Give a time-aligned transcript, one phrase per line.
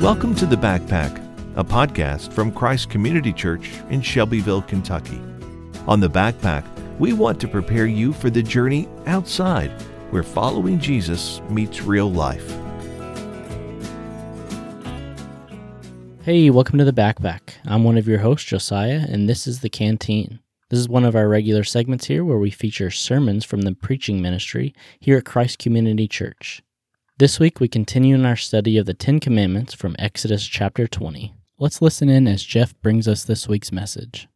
[0.00, 1.18] Welcome to The Backpack,
[1.56, 5.20] a podcast from Christ Community Church in Shelbyville, Kentucky.
[5.86, 6.64] On The Backpack,
[6.98, 9.70] we want to prepare you for the journey outside
[10.08, 12.48] where following Jesus meets real life.
[16.22, 17.56] Hey, welcome to The Backpack.
[17.66, 20.40] I'm one of your hosts, Josiah, and this is The Canteen.
[20.70, 24.22] This is one of our regular segments here where we feature sermons from the preaching
[24.22, 26.62] ministry here at Christ Community Church.
[27.20, 31.34] This week, we continue in our study of the Ten Commandments from Exodus chapter 20.
[31.58, 34.26] Let's listen in as Jeff brings us this week's message.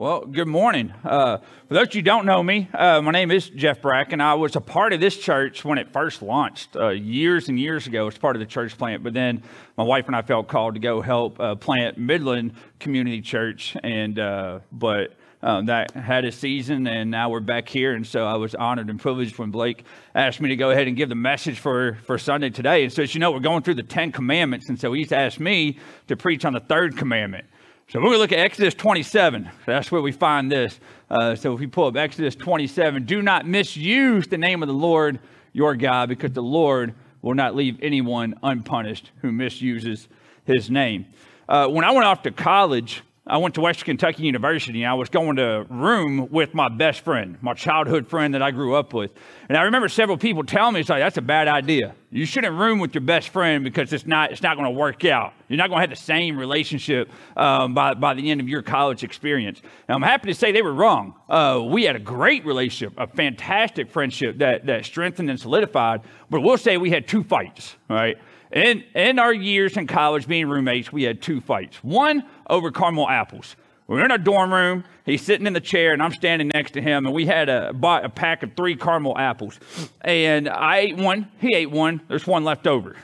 [0.00, 0.94] Well, good morning.
[1.02, 4.20] Uh, for those you who don't know me, uh, my name is Jeff Bracken.
[4.20, 7.88] I was a part of this church when it first launched uh, years and years
[7.88, 9.02] ago as part of the church plant.
[9.02, 9.42] But then
[9.76, 14.20] my wife and I felt called to go help uh, plant Midland Community Church, and
[14.20, 17.94] uh, but um, that had a season, and now we're back here.
[17.94, 20.96] And so I was honored and privileged when Blake asked me to go ahead and
[20.96, 22.84] give the message for, for Sunday today.
[22.84, 24.68] And so, as you know, we're going through the Ten Commandments.
[24.68, 27.46] And so he's asked me to preach on the third commandment.
[27.90, 29.48] So we're going to look at Exodus 27.
[29.64, 30.78] That's where we find this.
[31.10, 34.74] Uh, so if we pull up Exodus 27, do not misuse the name of the
[34.74, 35.20] Lord
[35.54, 40.06] your God, because the Lord will not leave anyone unpunished who misuses
[40.44, 41.06] his name.
[41.48, 44.94] Uh, when I went off to college, I went to Western Kentucky University and I
[44.94, 48.94] was going to room with my best friend, my childhood friend that I grew up
[48.94, 49.12] with.
[49.50, 51.94] And I remember several people telling me, it's like, that's a bad idea.
[52.10, 55.04] You shouldn't room with your best friend because it's not, it's not going to work
[55.04, 55.34] out.
[55.48, 58.62] You're not going to have the same relationship um, by, by the end of your
[58.62, 59.60] college experience.
[59.88, 61.14] And I'm happy to say they were wrong.
[61.28, 66.00] Uh, we had a great relationship, a fantastic friendship that, that strengthened and solidified.
[66.30, 68.16] But we'll say we had two fights, right?
[68.52, 71.76] In, in our years in college being roommates, we had two fights.
[71.84, 73.56] One over caramel apples.
[73.86, 74.84] We were in our dorm room.
[75.04, 77.06] He's sitting in the chair, and I'm standing next to him.
[77.06, 79.58] And we had a, bought a pack of three caramel apples.
[80.02, 81.30] And I ate one.
[81.40, 82.02] He ate one.
[82.08, 82.96] There's one left over.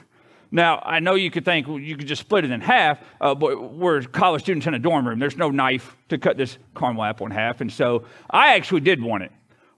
[0.50, 3.34] Now, I know you could think well, you could just split it in half, uh,
[3.34, 5.18] but we're college students in a dorm room.
[5.18, 7.60] There's no knife to cut this caramel apple in half.
[7.60, 9.32] And so I actually did want it.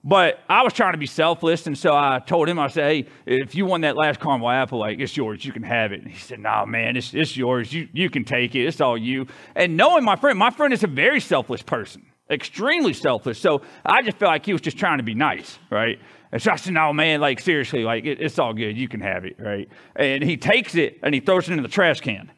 [0.09, 3.07] But I was trying to be selfless, and so I told him, I said, hey,
[3.27, 5.45] if you won that last caramel apple, like, it's yours.
[5.45, 6.03] You can have it.
[6.03, 7.73] And he said, no, man, it's, it's yours.
[7.73, 8.67] You, you can take it.
[8.67, 9.27] It's all you.
[9.57, 13.41] And knowing my friend, my friend is a very selfless person, extremely selfless.
[13.41, 15.99] So I just felt like he was just trying to be nice, right?
[16.31, 18.77] And so I said, no, man, like, seriously, like, it, it's all good.
[18.77, 19.69] You can have it, right?
[19.97, 22.31] And he takes it and he throws it in the trash can.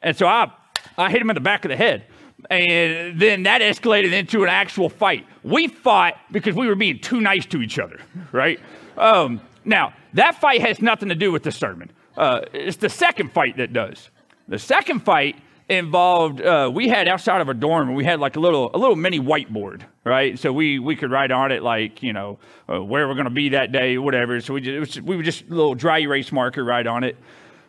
[0.00, 0.52] And so I,
[0.96, 2.04] I hit him in the back of the head.
[2.48, 5.26] And then that escalated into an actual fight.
[5.42, 8.00] We fought because we were being too nice to each other,
[8.32, 8.60] right?
[8.96, 11.90] Um, now, that fight has nothing to do with the sermon.
[12.16, 14.10] Uh, it's the second fight that does.
[14.48, 15.36] The second fight
[15.70, 18.96] involved uh, we had outside of a dorm we had like a little a little
[18.96, 23.06] mini whiteboard right so we we could write on it like you know uh, where
[23.06, 25.54] we're going to be that day whatever so we just was, we were just a
[25.54, 27.16] little dry erase marker right on it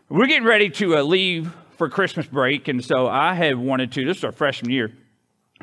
[0.10, 4.06] we're getting ready to uh, leave for Christmas break, and so I had wanted to.
[4.06, 4.92] This is our freshman year.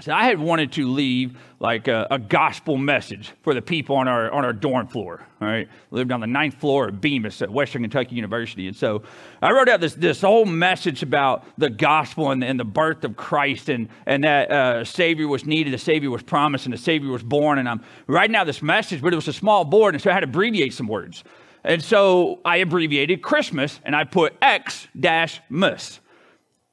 [0.01, 4.09] So I had wanted to leave like a, a, gospel message for the people on
[4.09, 5.25] our on our dorm floor.
[5.41, 9.05] All right, lived on the ninth floor at Bemis at Western Kentucky University, and so
[9.41, 13.17] I wrote out this this whole message about the gospel and, and the birth of
[13.17, 17.13] Christ, and and that uh, Savior was needed, the Savior was promised, and the Savior
[17.13, 17.61] was born.
[17.61, 20.15] And I'm writing out this message, but it was a small board, and so I
[20.15, 21.23] had to abbreviate some words.
[21.63, 26.01] And so I abbreviated Christmas, and I put X dash Mus.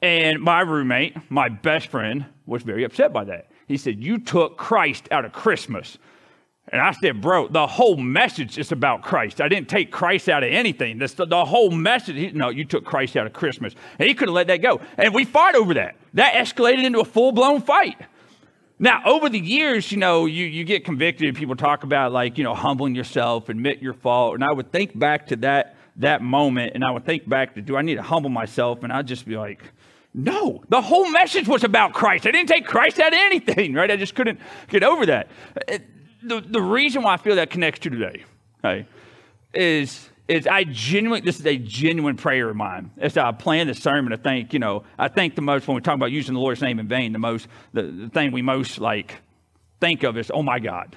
[0.02, 3.50] And my roommate, my best friend, was very upset by that.
[3.68, 5.98] He said, You took Christ out of Christmas.
[6.70, 9.40] And I said, Bro, the whole message is about Christ.
[9.40, 10.98] I didn't take Christ out of anything.
[10.98, 13.76] The, the whole message, he, no, you took Christ out of Christmas.
[14.00, 14.82] And he could have let that go.
[14.98, 15.96] And we fought over that.
[16.14, 17.98] That escalated into a full blown fight.
[18.78, 21.34] Now, over the years, you know, you, you get convicted.
[21.36, 24.34] People talk about, like, you know, humbling yourself, admit your fault.
[24.34, 27.62] And I would think back to that, that moment, and I would think back to,
[27.62, 28.84] do I need to humble myself?
[28.84, 29.64] And I'd just be like,
[30.18, 32.26] no, the whole message was about Christ.
[32.26, 33.92] I didn't take Christ out of anything, right?
[33.92, 34.40] I just couldn't
[34.70, 35.28] get over that.
[36.24, 38.24] The, the reason why I feel that connects to today
[38.64, 38.88] right,
[39.54, 42.92] is, is I genuinely, this is a genuine prayer of mine.
[42.98, 45.82] As I plan the sermon, I think, you know, I think the most, when we
[45.82, 48.80] talk about using the Lord's name in vain, the most, the, the thing we most
[48.80, 49.16] like
[49.82, 50.96] think of is, oh my God.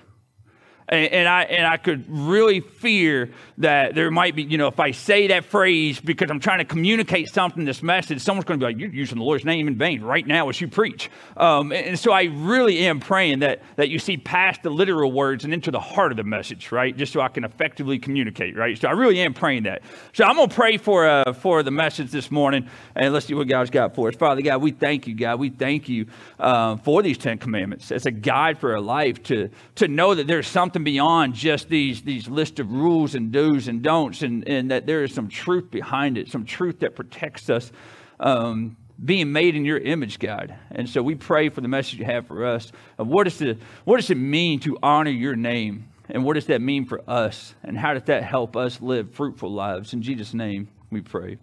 [0.88, 4.80] And, and, I and I could really fear that there might be, you know, if
[4.80, 8.66] I say that phrase because I'm trying to communicate something, this message, someone's going to
[8.66, 11.72] be like, "You're using the Lord's name in vain right now as you preach." Um,
[11.72, 15.44] and, and, so I really am praying that that you see past the literal words
[15.44, 16.96] and into the heart of the message, right?
[16.96, 18.78] Just so I can effectively communicate, right?
[18.78, 19.82] So I really am praying that.
[20.14, 23.34] So I'm going to pray for uh, for the message this morning, and let's see
[23.34, 24.16] what God's got for us.
[24.16, 25.38] Father God, we thank you, God.
[25.38, 26.06] We thank you
[26.38, 30.26] uh, for these Ten Commandments as a guide for our life to to know that
[30.26, 34.46] there's something something beyond just these, these list of rules and do's and don'ts, and,
[34.46, 37.72] and that there is some truth behind it, some truth that protects us
[38.20, 40.54] um, being made in your image, God.
[40.70, 43.56] And so we pray for the message you have for us of what, is the,
[43.84, 45.88] what does it mean to honor your name?
[46.10, 47.54] And what does that mean for us?
[47.64, 49.92] And how does that help us live fruitful lives?
[49.92, 51.38] In Jesus' name we pray.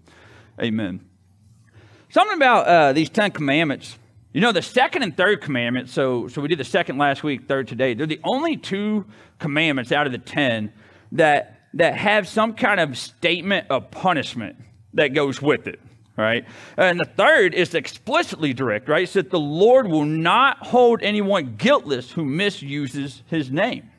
[0.61, 1.01] Amen.
[2.09, 3.97] Something about uh, these Ten Commandments
[4.35, 7.47] you know, the second and third commandment, so, so we did the second last week,
[7.47, 9.05] third today, they're the only two
[9.39, 10.73] commandments out of the ten
[11.13, 14.57] that, that have some kind of statement of punishment
[14.93, 15.79] that goes with it,
[16.17, 16.43] right?
[16.75, 19.03] And the third is explicitly direct, right?
[19.03, 23.89] It says the Lord will not hold anyone guiltless who misuses his name.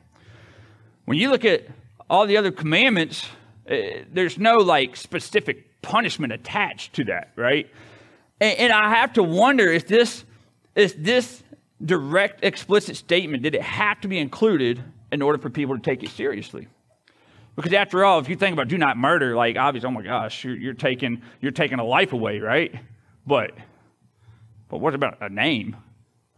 [1.05, 1.65] When you look at
[2.11, 3.25] all the other commandments,
[3.67, 3.75] uh,
[4.13, 7.67] there's no like specific punishment attached to that, right?
[8.39, 10.23] And I have to wonder if this
[10.77, 11.43] is this
[11.83, 14.81] direct, explicit statement, did it have to be included
[15.11, 16.67] in order for people to take it seriously?
[17.55, 20.43] Because after all, if you think about do not murder, like obviously, oh my gosh,
[20.43, 22.73] you're, you're taking you're taking a life away, right?
[23.25, 23.51] But
[24.69, 25.75] but what about a name?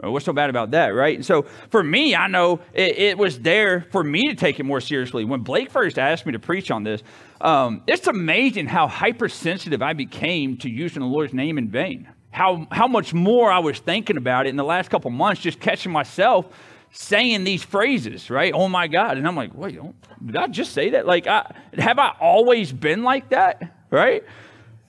[0.01, 1.13] What's so bad about that, right?
[1.13, 4.63] And so for me, I know it, it, was there for me to take it
[4.63, 5.25] more seriously.
[5.25, 7.03] When Blake first asked me to preach on this,
[7.41, 12.67] um, it's amazing how hypersensitive I became to using the Lord's name in vain how,
[12.71, 15.91] how much more I was thinking about it in the last couple months, just catching
[15.91, 16.45] myself
[16.91, 18.53] saying these phrases, right?
[18.53, 19.17] Oh my God.
[19.17, 19.93] And I'm like, wait, oh,
[20.25, 21.05] did I just say that?
[21.05, 24.23] Like, I, have I always been like that, right?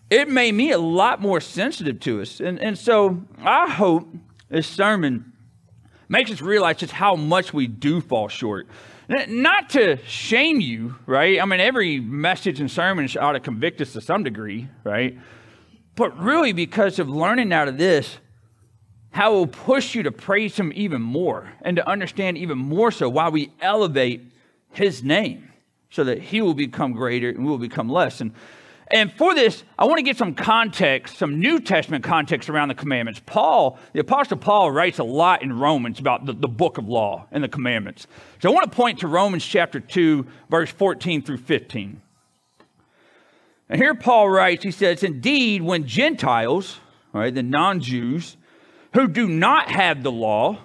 [0.09, 2.41] It made me a lot more sensitive to us.
[2.41, 4.09] And, and so I hope
[4.49, 5.33] this sermon
[6.09, 8.67] makes us realize just how much we do fall short.
[9.09, 11.41] Not to shame you, right?
[11.41, 15.19] I mean, every message and sermon ought to convict us to some degree, right?
[15.97, 18.19] But really because of learning out of this
[19.13, 22.91] how it will push you to praise him even more and to understand even more
[22.91, 24.23] so why we elevate
[24.73, 25.51] his name
[25.91, 28.21] so that he will become greater and we will become less.
[28.21, 28.33] And,
[28.89, 32.75] and for this, I want to get some context, some New Testament context around the
[32.75, 33.21] commandments.
[33.27, 37.27] Paul, the Apostle Paul, writes a lot in Romans about the, the book of law
[37.33, 38.07] and the commandments.
[38.41, 42.01] So I want to point to Romans chapter 2, verse 14 through 15.
[43.71, 46.81] And here Paul writes, he says, Indeed, when Gentiles,
[47.13, 48.37] right, the non Jews,
[48.95, 50.59] who do not have the law,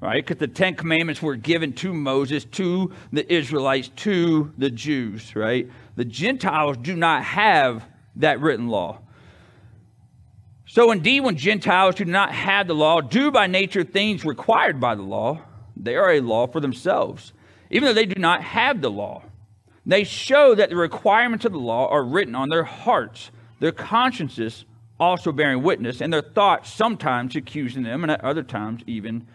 [0.00, 5.34] right, because the Ten Commandments were given to Moses, to the Israelites, to the Jews,
[5.34, 5.66] right?
[5.96, 8.98] The Gentiles do not have that written law.
[10.66, 14.78] So, indeed, when Gentiles who do not have the law do by nature things required
[14.78, 15.40] by the law,
[15.74, 17.32] they are a law for themselves,
[17.70, 19.22] even though they do not have the law.
[19.84, 24.64] They show that the requirements of the law are written on their hearts, their consciences
[25.00, 29.26] also bearing witness, and their thoughts sometimes accusing them, and at other times even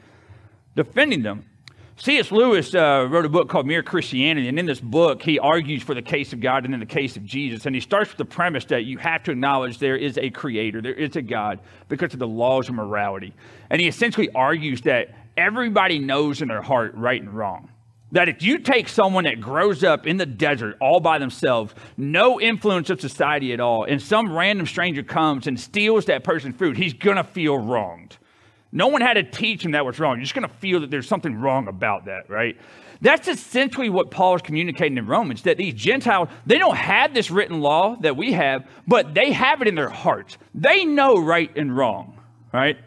[0.75, 1.45] defending them.
[1.99, 2.31] C.S.
[2.31, 5.95] Lewis uh, wrote a book called Mere Christianity, and in this book, he argues for
[5.95, 7.65] the case of God and in the case of Jesus.
[7.65, 10.79] And he starts with the premise that you have to acknowledge there is a creator,
[10.79, 11.59] there is a God,
[11.89, 13.33] because of the laws of morality.
[13.71, 17.67] And he essentially argues that everybody knows in their heart right and wrong.
[18.13, 22.39] That if you take someone that grows up in the desert all by themselves, no
[22.39, 26.77] influence of society at all, and some random stranger comes and steals that person's food,
[26.77, 28.17] he's to feel wronged.
[28.71, 30.17] No one had to teach him that was wrong.
[30.17, 32.57] You're just to feel that there's something wrong about that, right?
[33.01, 37.29] That's essentially what Paul is communicating in Romans that these Gentiles, they don't have this
[37.29, 40.37] written law that we have, but they have it in their hearts.
[40.55, 42.17] They know right and wrong,
[42.53, 42.77] right?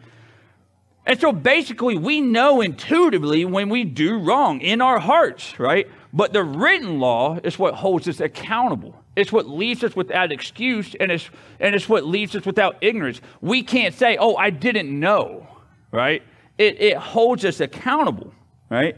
[1.11, 5.89] And so basically, we know intuitively when we do wrong in our hearts, right?
[6.13, 8.95] But the written law is what holds us accountable.
[9.17, 13.21] It's what leaves us without excuse, and it's, and it's what leaves us without ignorance.
[13.41, 15.49] We can't say, oh, I didn't know,
[15.91, 16.23] right?
[16.59, 18.33] It, it holds us accountable,
[18.71, 18.97] right?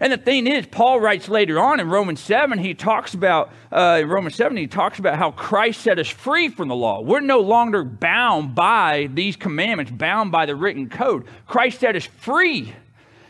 [0.00, 4.02] And the thing is, Paul writes later on in Romans 7, he talks about, uh,
[4.06, 7.02] Romans 7, he talks about how Christ set us free from the law.
[7.02, 11.26] We're no longer bound by these commandments, bound by the written code.
[11.46, 12.72] Christ set us free.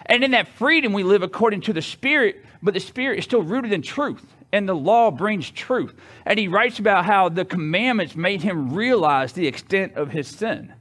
[0.06, 3.42] And in that freedom, we live according to the Spirit, but the Spirit is still
[3.42, 4.24] rooted in truth.
[4.52, 5.94] And the law brings truth.
[6.24, 10.72] And he writes about how the commandments made him realize the extent of his sin.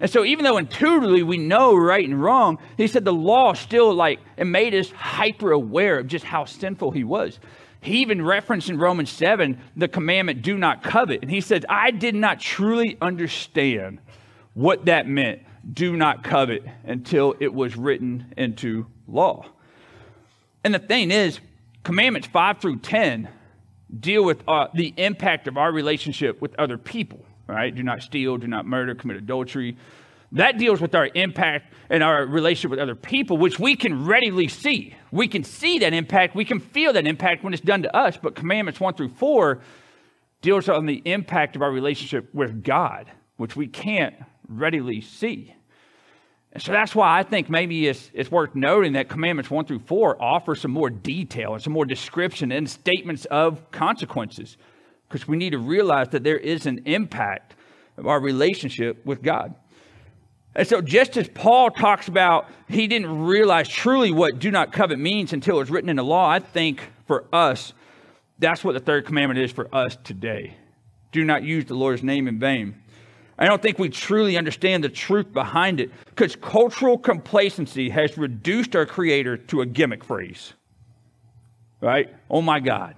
[0.00, 3.92] And so even though intuitively we know right and wrong, he said the law still
[3.92, 7.40] like it made us hyper aware of just how sinful he was.
[7.80, 11.22] He even referenced in Romans 7 the commandment, do not covet.
[11.22, 14.00] And he said, I did not truly understand
[14.54, 19.46] what that meant, do not covet, until it was written into law.
[20.64, 21.38] And the thing is,
[21.84, 23.28] commandments 5 through 10
[24.00, 27.74] deal with uh, the impact of our relationship with other people, right?
[27.74, 29.76] Do not steal, do not murder, commit adultery.
[30.32, 34.46] That deals with our impact and our relationship with other people, which we can readily
[34.46, 34.94] see.
[35.10, 38.18] We can see that impact, we can feel that impact when it's done to us.
[38.18, 39.60] But commandments 1 through 4
[40.42, 44.14] deals on the impact of our relationship with God, which we can't
[44.48, 45.54] readily see.
[46.52, 49.80] And so that's why I think maybe it's, it's worth noting that Commandments 1 through
[49.80, 54.56] 4 offer some more detail and some more description and statements of consequences.
[55.08, 57.54] Because we need to realize that there is an impact
[57.96, 59.54] of our relationship with God.
[60.54, 64.98] And so, just as Paul talks about, he didn't realize truly what do not covet
[64.98, 67.72] means until it was written in the law, I think for us,
[68.38, 70.54] that's what the third commandment is for us today.
[71.12, 72.76] Do not use the Lord's name in vain.
[73.38, 78.74] I don't think we truly understand the truth behind it because cultural complacency has reduced
[78.74, 80.54] our Creator to a gimmick phrase.
[81.80, 82.12] Right?
[82.28, 82.96] Oh my God.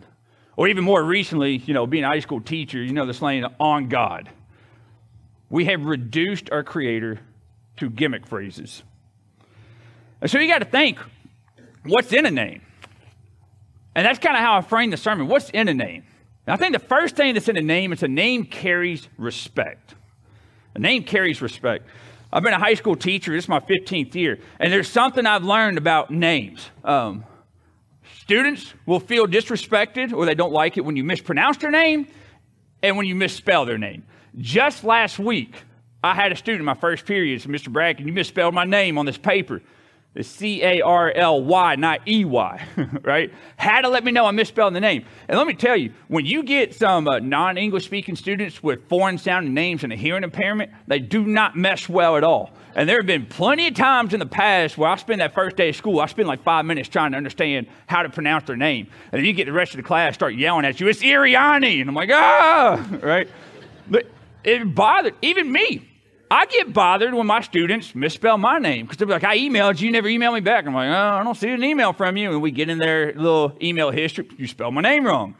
[0.56, 3.44] Or even more recently, you know, being a high school teacher, you know the slang
[3.58, 4.28] on God.
[5.48, 7.20] We have reduced our Creator
[7.78, 8.82] to gimmick phrases.
[10.20, 10.98] And so you got to think
[11.84, 12.62] what's in a name?
[13.94, 15.28] And that's kind of how I frame the sermon.
[15.28, 16.04] What's in a name?
[16.46, 19.94] And I think the first thing that's in a name is a name carries respect.
[20.74, 21.86] A name carries respect.
[22.32, 23.32] I've been a high school teacher.
[23.32, 24.38] This is my 15th year.
[24.60, 26.70] And there's something I've learned about names.
[26.84, 27.24] Um,
[28.18, 32.06] students will feel disrespected or they don't like it when you mispronounce their name
[32.82, 34.04] and when you misspell their name.
[34.38, 35.54] Just last week,
[36.02, 37.70] I had a student in my first period, Mr.
[37.70, 39.60] Bracken, you misspelled my name on this paper.
[40.12, 42.66] It's C A R L Y, not E Y,
[43.02, 43.32] right?
[43.56, 45.04] Had to let me know I misspelled the name.
[45.28, 48.88] And let me tell you, when you get some uh, non English speaking students with
[48.88, 52.50] foreign sounding names and a hearing impairment, they do not mesh well at all.
[52.74, 55.56] And there have been plenty of times in the past where I spend that first
[55.56, 58.56] day of school, I spend like five minutes trying to understand how to pronounce their
[58.56, 58.88] name.
[59.12, 61.80] And then you get the rest of the class start yelling at you, it's Iriani.
[61.80, 63.28] And I'm like, ah, right?
[63.88, 64.06] But
[64.42, 65.89] it bothered even me.
[66.30, 69.86] I get bothered when my students misspell my name because they're like, I emailed you,
[69.86, 70.64] you never emailed me back.
[70.64, 72.30] I'm like, oh, I don't see an email from you.
[72.30, 74.28] And we get in their little email history.
[74.38, 75.34] You spell my name wrong.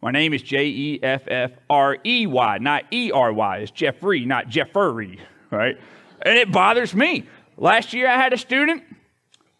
[0.00, 3.58] My name is J E F F R E Y, not E R Y.
[3.58, 5.20] It's Jeffrey, not Jeffery,
[5.50, 5.76] right?
[6.22, 7.26] And it bothers me.
[7.58, 8.82] Last year I had a student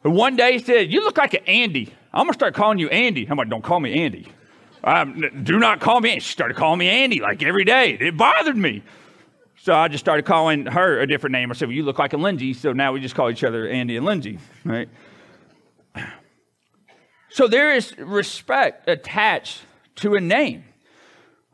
[0.03, 1.93] who one day said, You look like an Andy.
[2.13, 3.27] I'm going to start calling you Andy.
[3.29, 4.33] I'm like, Don't call me Andy.
[4.83, 6.15] Um, do not call me.
[6.21, 7.99] She started calling me Andy like every day.
[8.01, 8.83] It bothered me.
[9.63, 11.51] So I just started calling her a different name.
[11.51, 12.55] I said, Well, you look like a Lindsay.
[12.55, 14.89] So now we just call each other Andy and Lindsay, right?
[17.29, 19.61] So there is respect attached
[19.97, 20.65] to a name.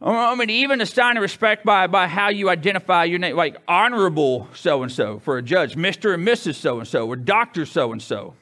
[0.01, 3.57] I mean, even a sign of respect by, by how you identify your name, like
[3.67, 6.15] honorable so and so for a judge, Mr.
[6.15, 6.55] and Mrs.
[6.57, 7.67] so and so, or Dr.
[7.67, 8.35] so and so.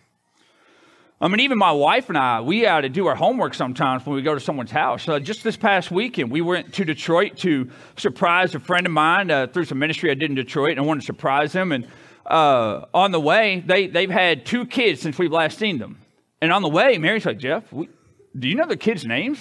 [1.20, 4.16] I mean, even my wife and I, we had to do our homework sometimes when
[4.16, 5.08] we go to someone's house.
[5.08, 9.30] Uh, just this past weekend, we went to Detroit to surprise a friend of mine
[9.30, 11.70] uh, through some ministry I did in Detroit, and I wanted to surprise him.
[11.70, 11.86] And
[12.26, 15.98] uh, on the way, they, they've had two kids since we've last seen them.
[16.42, 17.88] And on the way, Mary's like, Jeff, we,
[18.36, 19.38] do you know the kids' names?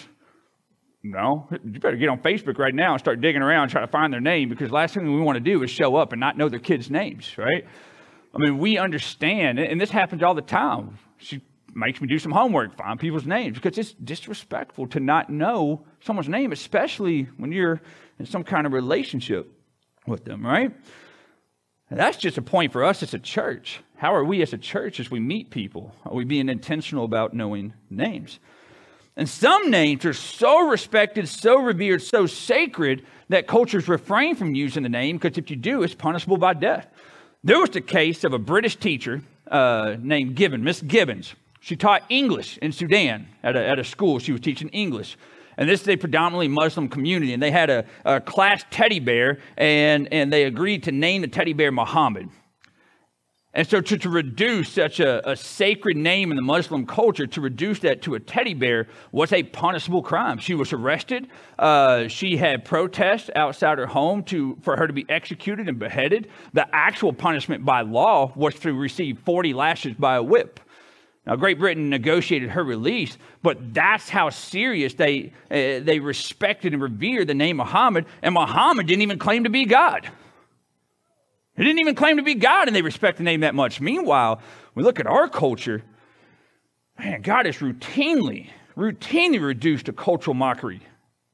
[1.01, 1.49] No.
[1.51, 4.13] You better get on Facebook right now and start digging around and try to find
[4.13, 6.49] their name because last thing we want to do is show up and not know
[6.49, 7.65] their kids' names, right?
[8.33, 10.99] I mean, we understand, and this happens all the time.
[11.17, 11.41] She
[11.75, 16.29] makes me do some homework, find people's names, because it's disrespectful to not know someone's
[16.29, 17.81] name, especially when you're
[18.19, 19.51] in some kind of relationship
[20.05, 20.71] with them, right?
[21.89, 23.81] And that's just a point for us as a church.
[23.97, 25.93] How are we as a church as we meet people?
[26.05, 28.39] Are we being intentional about knowing names?
[29.15, 34.83] And some names are so respected, so revered, so sacred that cultures refrain from using
[34.83, 36.87] the name because if you do, it's punishable by death.
[37.43, 41.35] There was the case of a British teacher uh, named Gibbon, Miss Gibbons.
[41.63, 44.19] She taught English in Sudan at a, at a school.
[44.19, 45.17] She was teaching English.
[45.55, 47.31] And this is a predominantly Muslim community.
[47.31, 51.29] And they had a, a class teddy bear, and, and they agreed to name the
[51.29, 52.27] teddy bear Muhammad.
[53.53, 57.39] And so, to, to reduce such a, a, sacred name in the Muslim culture, to
[57.39, 60.39] reduce that to a teddy bear was a punishable crime.
[60.39, 61.29] She was arrested.
[61.57, 66.27] Uh, she had protests outside her home to, for her to be executed and beheaded.
[66.51, 70.59] The actual punishment by law was to receive 40 lashes by a whip.
[71.25, 76.81] Now, Great Britain negotiated her release, but that's how serious they, uh, they respected and
[76.81, 80.09] revered the name Muhammad, and Muhammad didn't even claim to be God.
[81.55, 83.79] He didn't even claim to be God, and they respect the name that much.
[83.79, 84.41] Meanwhile,
[84.75, 85.83] we look at our culture,
[86.99, 90.81] man, God is routinely, routinely reduced to cultural mockery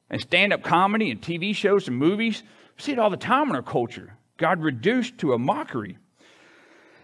[0.10, 2.44] and stand up comedy and TV shows and movies.
[2.78, 4.14] We see it all the time in our culture.
[4.38, 5.98] God reduced to a mockery.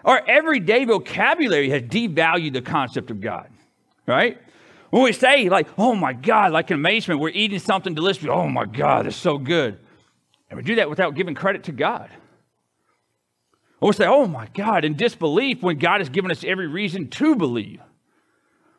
[0.06, 3.50] Our everyday vocabulary has devalued the concept of God,
[4.06, 4.38] right?
[4.92, 8.48] When we say, like, oh my God, like in amazement, we're eating something delicious, oh
[8.48, 9.80] my God, it's so good.
[10.50, 12.12] And we do that without giving credit to God.
[13.82, 17.10] Or we say, oh my God, in disbelief when God has given us every reason
[17.10, 17.82] to believe.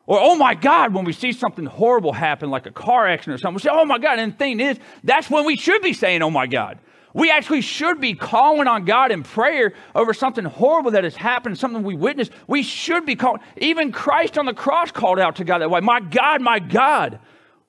[0.05, 3.37] Or, oh my God, when we see something horrible happen, like a car accident or
[3.41, 4.17] something, we say, oh my God.
[4.19, 6.79] And the thing is, that's when we should be saying, oh my God.
[7.17, 11.57] We actually should be calling on God in prayer over something horrible that has happened,
[11.57, 12.31] something we witnessed.
[12.45, 13.41] We should be calling.
[13.57, 17.17] Even Christ on the cross called out to God that way My God, my God,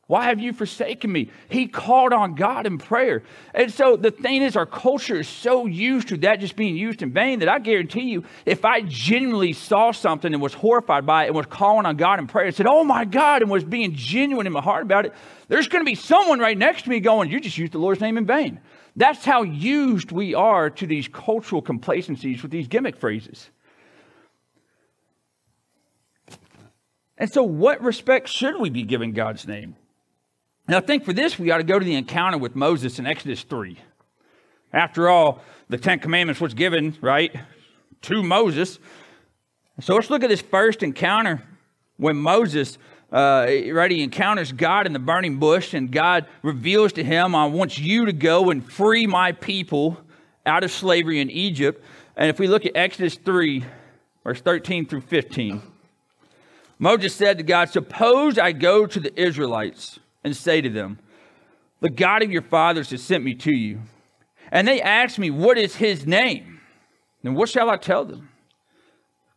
[0.06, 1.30] why have you forsaken me?
[1.48, 3.22] He called on God in prayer.
[3.54, 7.00] And so the thing is, our culture is so used to that just being used
[7.00, 11.24] in vain that I guarantee you, if I genuinely saw something and was horrified by
[11.24, 13.64] it and was calling on God in prayer and said, Oh my God, and was
[13.64, 15.14] being genuine in my heart about it,
[15.48, 18.02] there's going to be someone right next to me going, You just used the Lord's
[18.02, 18.60] name in vain.
[18.98, 23.48] That's how used we are to these cultural complacencies with these gimmick phrases.
[27.16, 29.76] And so, what respect should we be giving God's name?
[30.66, 33.06] Now, I think for this, we ought to go to the encounter with Moses in
[33.06, 33.78] Exodus 3.
[34.72, 37.32] After all, the Ten Commandments was given, right,
[38.02, 38.80] to Moses.
[39.80, 41.44] So let's look at this first encounter
[41.98, 42.78] when Moses,
[43.10, 47.46] uh, right, he encounters God in the burning bush, and God reveals to him, I
[47.46, 49.98] want you to go and free my people
[50.44, 51.82] out of slavery in Egypt.
[52.16, 53.64] And if we look at Exodus 3,
[54.24, 55.62] verse 13 through 15,
[56.78, 60.98] Moses said to God, Suppose I go to the Israelites and say to them,
[61.80, 63.80] The God of your fathers has sent me to you.
[64.52, 66.60] And they asked me, What is his name?
[67.24, 68.28] And what shall I tell them?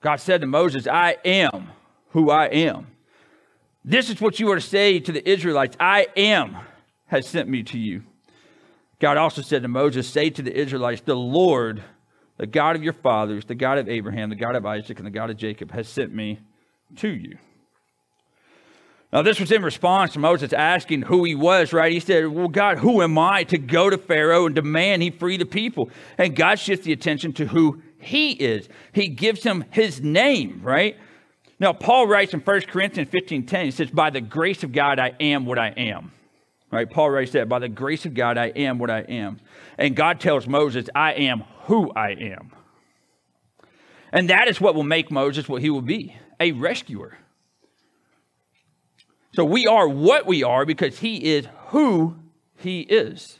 [0.01, 1.69] God said to Moses, I am
[2.09, 2.87] who I am.
[3.83, 6.57] This is what you are to say to the Israelites I am
[7.07, 8.03] has sent me to you.
[8.99, 11.83] God also said to Moses, Say to the Israelites, The Lord,
[12.37, 15.11] the God of your fathers, the God of Abraham, the God of Isaac, and the
[15.11, 16.39] God of Jacob, has sent me
[16.97, 17.37] to you.
[19.11, 21.91] Now, this was in response to Moses asking who he was, right?
[21.91, 25.37] He said, Well, God, who am I to go to Pharaoh and demand he free
[25.37, 25.89] the people?
[26.17, 28.69] And God shifts the attention to who he is.
[28.93, 30.97] He gives him his name, right?
[31.61, 34.97] Now, Paul writes in 1 Corinthians 15 10, he says, By the grace of God,
[34.97, 36.11] I am what I am.
[36.71, 36.89] Right?
[36.89, 39.39] Paul writes that, By the grace of God, I am what I am.
[39.77, 42.51] And God tells Moses, I am who I am.
[44.11, 47.15] And that is what will make Moses what he will be a rescuer.
[49.35, 52.15] So we are what we are because he is who
[52.57, 53.39] he is.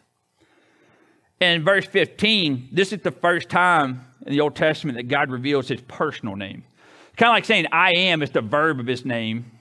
[1.41, 5.67] And verse 15, this is the first time in the Old Testament that God reveals
[5.67, 6.65] his personal name.
[7.17, 9.51] Kind of like saying, I am is the verb of his name.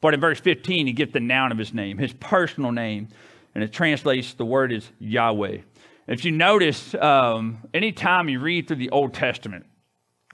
[0.00, 3.08] But in verse 15, he gets the noun of his name, his personal name.
[3.54, 5.58] And it translates, the word is Yahweh.
[6.06, 9.66] If you notice, um, anytime you read through the Old Testament,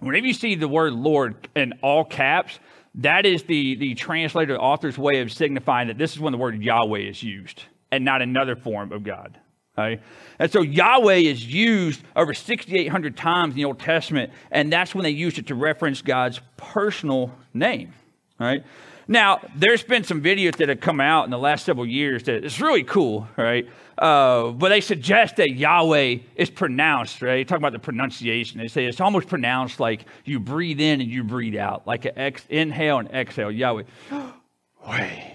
[0.01, 2.59] whenever you see the word Lord in all caps,
[2.97, 6.63] that is the, the translator, author's way of signifying that this is when the word
[6.63, 9.41] Yahweh is used and not another form of God.
[9.77, 10.01] Okay?
[10.39, 15.05] And so Yahweh is used over 6,800 times in the Old Testament, and that's when
[15.05, 17.93] they used it to reference God's personal name.
[18.39, 18.65] Right?
[19.07, 22.45] Now, there's been some videos that have come out in the last several years that
[22.45, 23.69] it's really cool, right?
[23.99, 27.47] Uh, but they suggest that Yahweh is pronounced, right?
[27.47, 28.59] Talk about the pronunciation.
[28.59, 32.13] They say it's almost pronounced like you breathe in and you breathe out, like an
[32.17, 33.83] ex- inhale and exhale, Yahweh.
[34.89, 35.34] Way.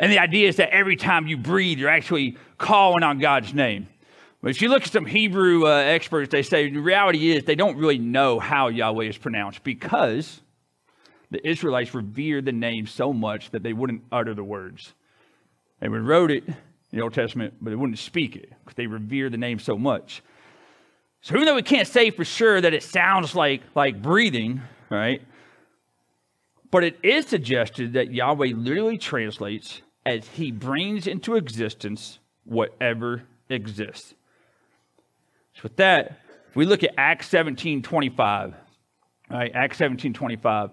[0.00, 3.86] And the idea is that every time you breathe, you're actually calling on God's name.
[4.42, 7.54] But if you look at some Hebrew uh, experts, they say the reality is they
[7.54, 10.40] don't really know how Yahweh is pronounced because
[11.30, 14.94] the Israelites revered the name so much that they wouldn't utter the words.
[15.80, 16.56] They would wrote it in
[16.92, 20.22] the Old Testament, but they wouldn't speak it because they revered the name so much.
[21.20, 25.20] So even though we can't say for sure that it sounds like, like breathing, right?
[26.70, 34.14] But it is suggested that Yahweh literally translates as he brings into existence whatever exists.
[35.54, 36.20] So with that,
[36.54, 38.54] we look at Acts 17 25,
[39.30, 40.70] right, Acts 17 25,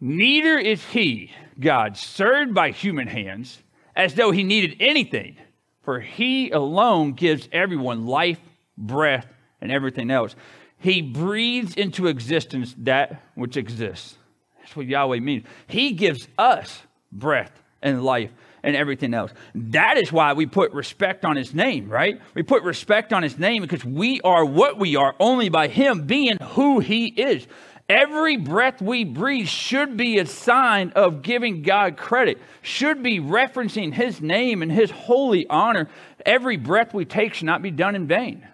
[0.00, 3.62] Neither is he, God, served by human hands
[3.94, 5.36] as though he needed anything,
[5.82, 8.40] for he alone gives everyone life,
[8.76, 9.26] breath,
[9.60, 10.34] and everything else.
[10.78, 14.16] He breathes into existence that which exists.
[14.58, 15.46] That's what Yahweh means.
[15.68, 18.30] He gives us breath and life
[18.62, 19.32] and everything else.
[19.54, 22.20] That is why we put respect on his name, right?
[22.34, 26.06] We put respect on his name because we are what we are only by him
[26.06, 27.46] being who he is.
[27.88, 33.92] Every breath we breathe should be a sign of giving God credit, should be referencing
[33.92, 35.90] His name and His holy honor.
[36.24, 38.48] Every breath we take should not be done in vain.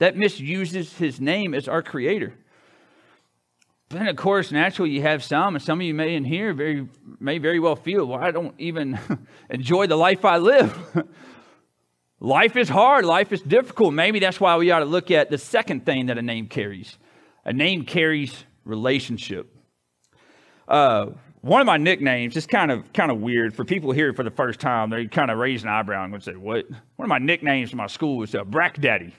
[0.00, 2.34] That misuses His name as our Creator.
[3.92, 6.88] Then, of course, naturally, you have some, and some of you may in here very,
[7.20, 8.98] may very well feel, well, I don't even
[9.50, 10.74] enjoy the life I live.
[12.20, 13.92] life is hard, life is difficult.
[13.92, 16.96] Maybe that's why we ought to look at the second thing that a name carries
[17.44, 19.52] a name carries relationship.
[20.68, 21.06] Uh,
[21.40, 24.30] one of my nicknames is kind of kind of weird for people here for the
[24.30, 24.90] first time.
[24.90, 27.88] They kind of raise an eyebrow and say, "What?" One of my nicknames in my
[27.88, 29.12] school was uh, Brack Daddy.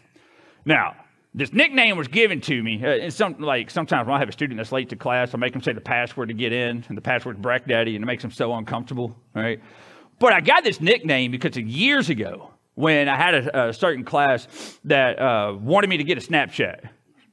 [0.66, 0.96] Now,
[1.36, 2.84] this nickname was given to me.
[2.84, 5.54] Uh, some like sometimes when I have a student that's late to class, I make
[5.54, 8.06] them say the password to get in, and the password is Brack Daddy, and it
[8.06, 9.60] makes them so uncomfortable, right?
[10.20, 14.04] But I got this nickname because of years ago when I had a, a certain
[14.04, 14.48] class
[14.86, 16.90] that uh, wanted me to get a Snapchat.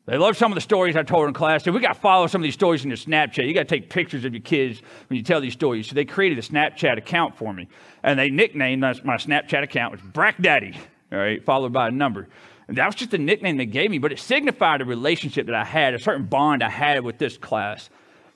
[0.06, 1.66] They love some of the stories I told in class.
[1.66, 3.46] We got to follow some of these stories in your Snapchat.
[3.46, 5.88] You got to take pictures of your kids when you tell these stories.
[5.88, 7.68] So they created a Snapchat account for me,
[8.02, 10.76] and they nicknamed my, my Snapchat account was Brack Daddy.
[11.12, 12.28] All right, followed by a number.
[12.70, 15.64] That was just a nickname they gave me, but it signified a relationship that I
[15.64, 17.90] had, a certain bond I had with this class.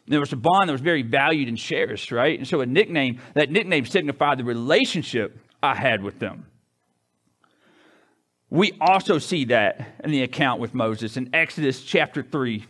[0.09, 2.37] There was a bond that was very valued and cherished, right?
[2.37, 6.47] And so a nickname, that nickname signified the relationship I had with them.
[8.51, 12.67] We also see that in the account with Moses in Exodus chapter 3,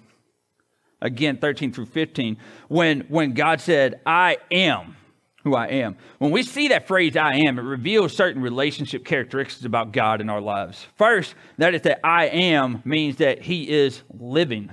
[1.01, 2.37] again 13 through 15,
[2.69, 4.97] when, when God said, I am
[5.45, 5.97] who I am.
[6.19, 10.31] When we see that phrase, I am, it reveals certain relationship characteristics about God in
[10.31, 10.87] our lives.
[10.97, 14.71] First, that is that I am means that He is living.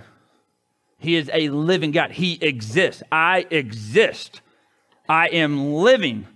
[0.97, 2.11] He is a living God.
[2.11, 3.03] He exists.
[3.11, 4.41] I exist.
[5.09, 6.27] I am living.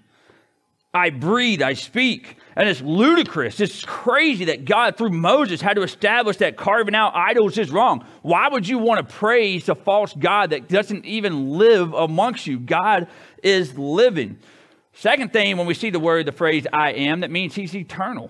[0.93, 1.62] I breathe.
[1.62, 2.38] I speak.
[2.58, 3.60] And it's ludicrous.
[3.60, 8.06] It's crazy that God, through Moses, had to establish that carving out idols is wrong.
[8.21, 12.60] Why would you want to praise a false God that doesn't even live amongst you?
[12.60, 13.08] God
[13.46, 14.38] is living.
[14.94, 18.30] Second thing, when we see the word, the phrase I am, that means he's eternal.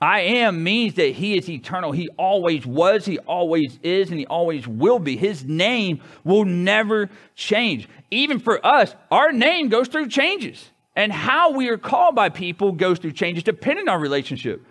[0.00, 1.92] I am means that he is eternal.
[1.92, 5.16] He always was, he always is, and he always will be.
[5.16, 7.88] His name will never change.
[8.10, 10.70] Even for us, our name goes through changes.
[10.96, 14.64] And how we are called by people goes through changes depending on our relationship.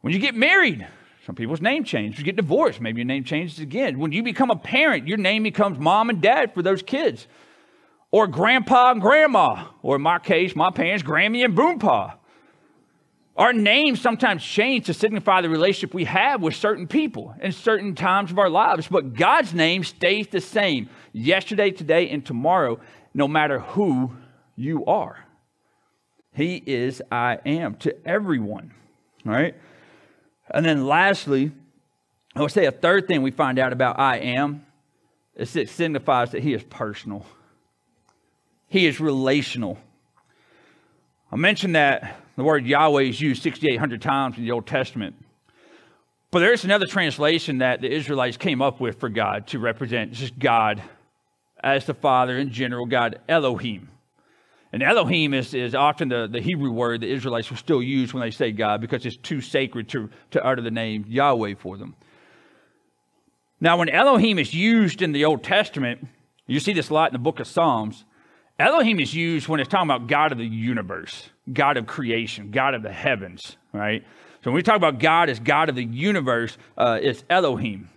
[0.00, 0.86] When you get married,
[1.26, 2.18] some people's name change.
[2.18, 3.98] You get divorced, maybe your name changes again.
[3.98, 7.26] When you become a parent, your name becomes mom and dad for those kids.
[8.12, 9.66] Or grandpa and grandma.
[9.82, 12.14] Or in my case, my parents, Grammy and Boompa.
[13.36, 17.94] Our names sometimes change to signify the relationship we have with certain people in certain
[17.94, 22.80] times of our lives, but God's name stays the same yesterday, today, and tomorrow,
[23.14, 24.12] no matter who
[24.56, 25.24] you are.
[26.32, 28.72] He is I am to everyone.
[29.24, 29.54] right?
[30.52, 31.52] And then lastly,
[32.36, 34.66] I would say a third thing we find out about I am
[35.34, 37.24] is it signifies that he is personal.
[38.70, 39.78] He is relational.
[41.30, 45.16] I mentioned that the word Yahweh is used 6,800 times in the Old Testament.
[46.30, 50.38] But there's another translation that the Israelites came up with for God to represent just
[50.38, 50.80] God
[51.62, 53.88] as the Father in general, God Elohim.
[54.72, 58.20] And Elohim is, is often the, the Hebrew word the Israelites will still use when
[58.20, 61.96] they say God because it's too sacred to, to utter the name Yahweh for them.
[63.60, 66.06] Now, when Elohim is used in the Old Testament,
[66.46, 68.04] you see this a lot in the book of Psalms.
[68.60, 72.74] Elohim is used when it's talking about God of the universe, God of creation, God
[72.74, 74.02] of the heavens, right?
[74.44, 77.88] So when we talk about God as God of the universe, uh, it's Elohim.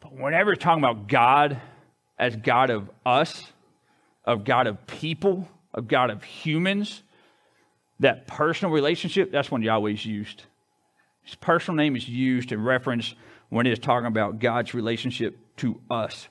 [0.00, 1.60] But whenever we're talking about God
[2.18, 3.52] as God of us,
[4.24, 7.02] of God of people, of God of humans,
[8.00, 10.42] that personal relationship, that's when Yahweh is used.
[11.22, 13.14] His personal name is used in reference
[13.48, 16.28] when it is talking about God's relationship to us.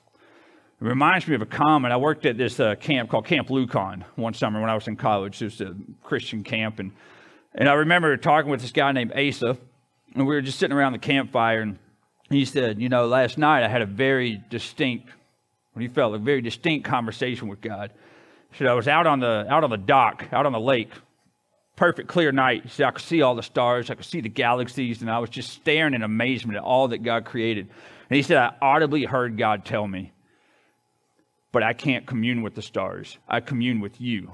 [0.84, 1.94] It reminds me of a comment.
[1.94, 4.96] I worked at this uh, camp called Camp Loucon one summer when I was in
[4.96, 5.40] college.
[5.40, 6.78] It was a Christian camp.
[6.78, 6.92] And,
[7.54, 9.56] and I remember talking with this guy named Asa,
[10.14, 11.78] and we were just sitting around the campfire, and
[12.28, 15.08] he said, You know, last night I had a very distinct,
[15.72, 17.90] what he felt, a very distinct conversation with God.
[18.58, 20.90] So I was out on the out on the dock, out on the lake,
[21.76, 22.70] perfect clear night.
[22.70, 25.30] So I could see all the stars, I could see the galaxies, and I was
[25.30, 27.70] just staring in amazement at all that God created.
[28.10, 30.12] And he said, I audibly heard God tell me,
[31.54, 33.16] but I can't commune with the stars.
[33.28, 34.32] I commune with you.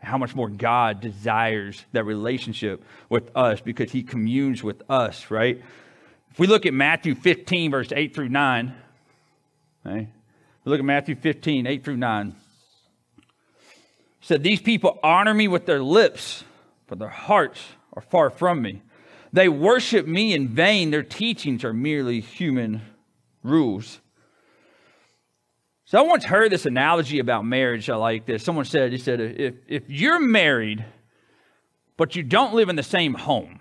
[0.00, 5.62] How much more God desires that relationship with us because he communes with us, right?
[6.30, 8.74] If we look at Matthew 15, verse 8 through 9,
[9.86, 10.08] okay?
[10.64, 12.36] We look at Matthew 15, 8 through 9.
[14.20, 16.44] said, These people honor me with their lips,
[16.86, 17.62] but their hearts
[17.94, 18.82] are far from me.
[19.32, 20.90] They worship me in vain.
[20.90, 22.82] Their teachings are merely human
[23.42, 24.00] rules.
[25.92, 27.90] So I once heard this analogy about marriage.
[27.90, 28.42] I like this.
[28.42, 30.82] Someone said, he said, if, if you're married,
[31.98, 33.58] but you don't live in the same home,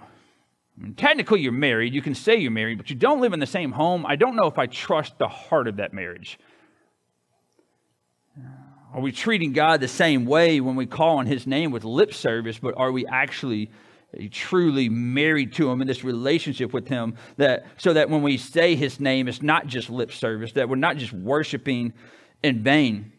[0.96, 3.74] technically you're married, you can say you're married, but you don't live in the same
[3.74, 6.40] home, I don't know if I trust the heart of that marriage.
[8.94, 12.14] Are we treating God the same way when we call on his name with lip
[12.14, 13.72] service, but are we actually
[14.32, 18.76] truly married to him in this relationship with him that so that when we say
[18.76, 21.94] his name it's not just lip service that we're not just worshiping
[22.44, 23.12] in vain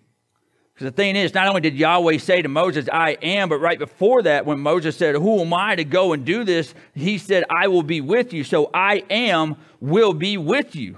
[0.74, 3.78] because the thing is not only did yahweh say to moses i am but right
[3.78, 7.44] before that when moses said who am i to go and do this he said
[7.50, 10.96] i will be with you so i am will be with you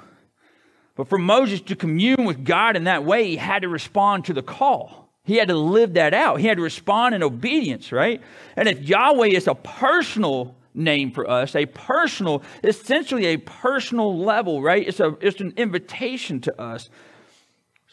[0.97, 4.33] but for moses to commune with god in that way he had to respond to
[4.33, 6.39] the call he had to live that out.
[6.41, 8.21] He had to respond in obedience, right?
[8.57, 14.61] And if Yahweh is a personal name for us, a personal, essentially a personal level,
[14.61, 14.87] right?
[14.87, 16.91] It's, a, it's an invitation to us.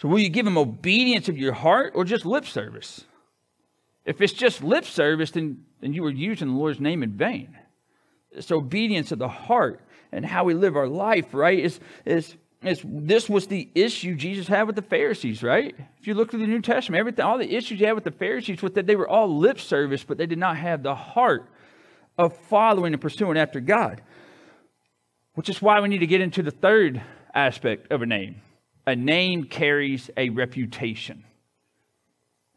[0.01, 3.05] So will you give him obedience of your heart or just lip service?
[4.03, 7.55] If it's just lip service, then, then you are using the Lord's name in vain.
[8.31, 9.79] It's obedience of the heart
[10.11, 11.59] and how we live our life, right?
[11.59, 15.75] Is is it's, this was the issue Jesus had with the Pharisees, right?
[15.99, 18.11] If you look through the New Testament, everything, all the issues he had with the
[18.11, 21.47] Pharisees was that they were all lip service, but they did not have the heart
[22.17, 24.01] of following and pursuing after God.
[25.35, 27.03] Which is why we need to get into the third
[27.35, 28.41] aspect of a name.
[28.85, 31.23] A name carries a reputation.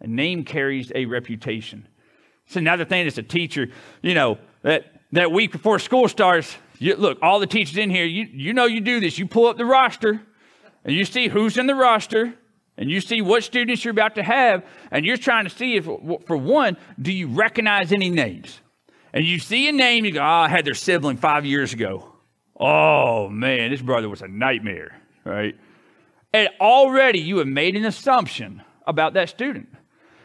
[0.00, 1.86] A name carries a reputation.
[2.46, 3.68] So another thing as a teacher,
[4.02, 8.04] you know, that, that week before school starts, you, look, all the teachers in here,
[8.04, 9.18] you, you know you do this.
[9.18, 10.20] You pull up the roster
[10.84, 12.34] and you see who's in the roster
[12.76, 15.84] and you see what students you're about to have, and you're trying to see if,
[15.84, 18.60] for one, do you recognize any names?
[19.12, 22.12] And you see a name, you go, oh, I had their sibling five years ago.
[22.58, 25.56] Oh, man, this brother was a nightmare, right?
[26.34, 29.68] And already you have made an assumption about that student.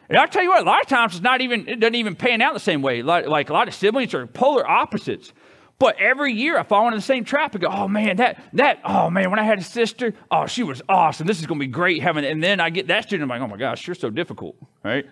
[0.10, 2.16] And I'll tell you what, a lot of times it's not even, it doesn't even
[2.16, 3.04] pan out the same way.
[3.04, 5.32] Like, like a lot of siblings are polar opposites.
[5.78, 8.80] But every year I fall into the same trap and go, oh man, that, that,
[8.84, 11.28] oh man, when I had a sister, oh, she was awesome.
[11.28, 12.26] This is going to be great having.
[12.26, 15.06] And then I get that student, I'm like, oh my gosh, you're so difficult, right?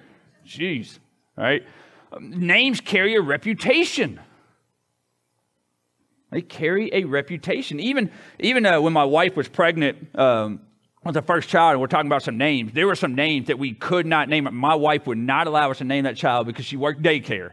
[0.47, 0.97] Jeez,
[1.37, 1.61] right?
[2.19, 4.19] Names carry a reputation.
[6.31, 7.79] They carry a reputation.
[7.79, 10.61] Even, even uh, when my wife was pregnant um,
[11.07, 13.57] with the first child, and we're talking about some names, there were some names that
[13.57, 14.47] we could not name.
[14.51, 17.51] My wife would not allow us to name that child because she worked daycare.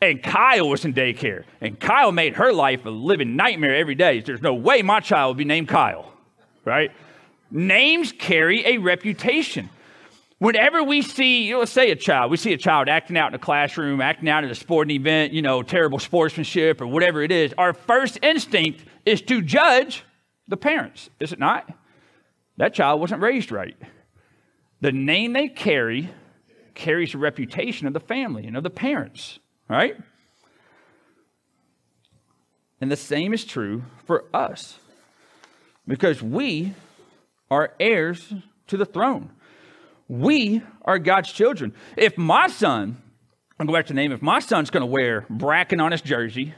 [0.00, 1.44] And Kyle was in daycare.
[1.60, 4.20] And Kyle made her life a living nightmare every day.
[4.20, 6.12] There's no way my child would be named Kyle,
[6.64, 6.92] right?
[7.50, 9.70] Names carry a reputation.
[10.38, 13.28] Whenever we see, you know, let's say a child, we see a child acting out
[13.28, 17.22] in a classroom, acting out at a sporting event, you know, terrible sportsmanship or whatever
[17.22, 20.04] it is, our first instinct is to judge
[20.46, 21.72] the parents, is it not?
[22.56, 23.76] That child wasn't raised right.
[24.80, 26.10] The name they carry
[26.74, 29.38] carries the reputation of the family and of the parents
[29.68, 29.96] right?
[32.80, 34.78] And the same is true for us
[35.86, 36.74] because we
[37.50, 38.32] are heirs
[38.66, 39.30] to the throne.
[40.08, 41.74] We are God's children.
[41.96, 43.02] If my son,
[43.58, 46.02] I'll go back to the name, if my son's going to wear Bracken on his
[46.02, 46.54] jersey,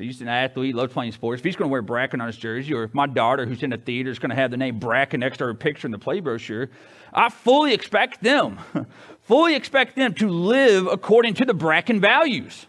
[0.00, 2.74] he's an athlete, loves playing sports, if he's going to wear Bracken on his jersey,
[2.74, 5.20] or if my daughter who's in the theater is going to have the name Bracken
[5.20, 6.70] next to her picture in the play brochure,
[7.12, 8.58] I fully expect them
[9.22, 12.66] fully expect them to live according to the Bracken values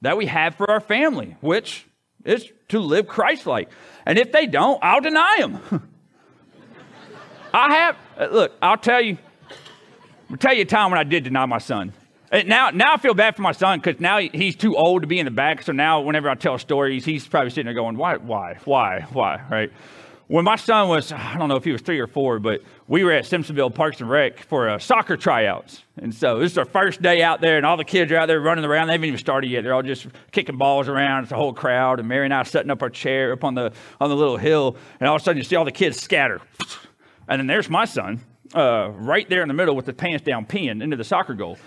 [0.00, 1.86] that we have for our family, which
[2.24, 3.70] is to live Christ like.
[4.06, 5.90] And if they don't, I'll deny them.
[7.52, 9.18] I have, look, I'll tell you,
[10.30, 11.92] I'll tell you a time when I did deny my son.
[12.30, 15.08] And now, now I feel bad for my son because now he's too old to
[15.08, 15.62] be in the back.
[15.62, 19.42] So now, whenever I tell stories, he's probably sitting there going, "Why, why, why, why?"
[19.50, 19.72] Right?
[20.30, 23.02] when my son was, I don't know if he was three or four, but we
[23.02, 25.82] were at Simpsonville Parks and Rec for uh, soccer tryouts.
[25.96, 28.26] And so this is our first day out there, and all the kids are out
[28.26, 28.86] there running around.
[28.86, 29.64] They haven't even started yet.
[29.64, 31.24] They're all just kicking balls around.
[31.24, 31.98] It's a whole crowd.
[31.98, 34.36] And Mary and I are setting up our chair up on the, on the little
[34.36, 34.76] hill.
[35.00, 36.40] And all of a sudden, you see all the kids scatter.
[37.26, 38.20] And then there's my son
[38.54, 41.58] uh, right there in the middle with the pants down peeing into the soccer goal.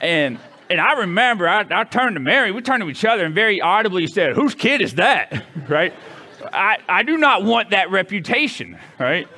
[0.00, 0.38] And
[0.70, 3.60] and I remember I, I turned to Mary, we turned to each other and very
[3.60, 5.44] audibly said, Whose kid is that?
[5.68, 5.92] right?
[6.52, 9.28] I, I do not want that reputation, right?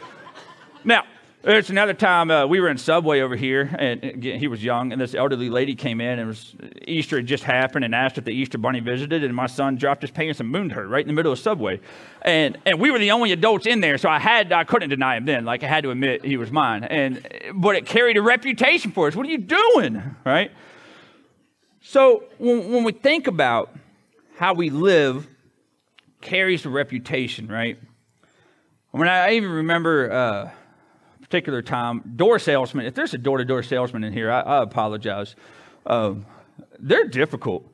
[0.84, 1.04] Now,
[1.46, 4.90] There's another time uh, we were in Subway over here, and again, he was young,
[4.90, 6.56] and this elderly lady came in, and was
[6.88, 10.02] Easter had just happened, and asked if the Easter Bunny visited, and my son dropped
[10.02, 11.78] his pants and mooned her right in the middle of Subway,
[12.22, 15.16] and and we were the only adults in there, so I had I couldn't deny
[15.16, 18.22] him then, like I had to admit he was mine, and but it carried a
[18.22, 19.14] reputation for us.
[19.14, 20.50] What are you doing, right?
[21.80, 23.72] So when, when we think about
[24.36, 25.28] how we live,
[26.20, 27.78] carries a reputation, right?
[28.92, 30.10] I mean, I even remember.
[30.10, 30.50] Uh,
[31.36, 34.62] particular time, door salesmen, if there's a door to door salesman in here, I, I
[34.62, 35.36] apologize.
[35.84, 36.24] Um,
[36.78, 37.70] they're difficult.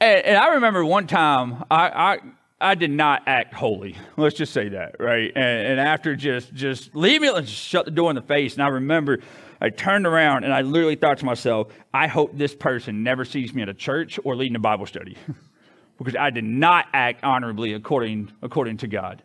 [0.00, 2.18] and, and, I remember one time, I, I,
[2.60, 3.96] I, did not act holy.
[4.16, 5.30] Let's just say that, right?
[5.36, 8.54] And, and after just, just leave me, let's shut the door in the face.
[8.54, 9.20] And I remember
[9.60, 13.54] I turned around and I literally thought to myself, I hope this person never sees
[13.54, 15.16] me at a church or leading a Bible study.
[15.98, 19.22] because I did not act honorably according, according to God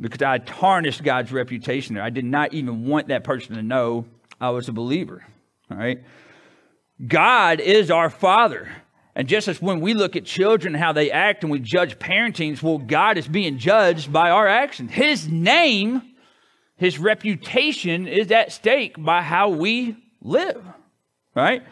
[0.00, 2.04] because I tarnished God's reputation there.
[2.04, 4.04] I did not even want that person to know
[4.40, 5.24] I was a believer.
[5.70, 6.02] All right?
[7.06, 8.68] God is our Father.
[9.14, 12.62] And just as when we look at children how they act and we judge parentings,
[12.62, 14.92] well, God is being judged by our actions.
[14.92, 16.02] His name,
[16.76, 20.62] his reputation is at stake by how we live.
[21.34, 21.62] Right?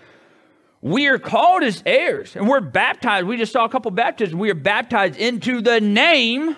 [0.81, 3.27] We are called as heirs and we're baptized.
[3.27, 4.39] We just saw a couple baptisms.
[4.39, 6.57] We are baptized into the name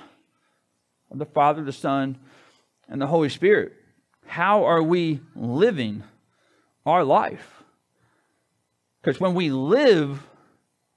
[1.11, 2.19] of the Father, the Son,
[2.89, 3.73] and the Holy Spirit.
[4.27, 6.05] How are we living
[6.85, 7.63] our life?
[9.03, 10.27] Because when we live